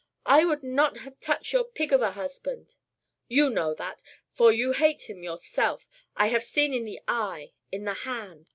[0.25, 2.73] I would not have touch your pig of a husband.
[3.27, 4.01] You know that,
[4.33, 5.87] for you hate him yourself.
[6.15, 8.47] I have see in the eye, in the hand.